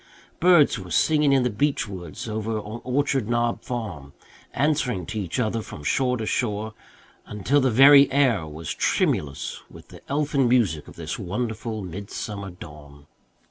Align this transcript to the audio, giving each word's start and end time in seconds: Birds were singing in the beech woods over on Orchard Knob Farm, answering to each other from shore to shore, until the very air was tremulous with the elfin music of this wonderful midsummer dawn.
Birds 0.39 0.79
were 0.79 0.89
singing 0.89 1.31
in 1.31 1.43
the 1.43 1.49
beech 1.51 1.87
woods 1.87 2.27
over 2.27 2.57
on 2.57 2.81
Orchard 2.83 3.29
Knob 3.29 3.61
Farm, 3.61 4.13
answering 4.51 5.05
to 5.05 5.19
each 5.19 5.39
other 5.39 5.61
from 5.61 5.83
shore 5.83 6.17
to 6.17 6.25
shore, 6.25 6.73
until 7.27 7.61
the 7.61 7.69
very 7.69 8.11
air 8.11 8.47
was 8.47 8.73
tremulous 8.73 9.61
with 9.69 9.89
the 9.89 10.01
elfin 10.09 10.49
music 10.49 10.87
of 10.87 10.95
this 10.95 11.19
wonderful 11.19 11.83
midsummer 11.83 12.49
dawn. 12.49 13.05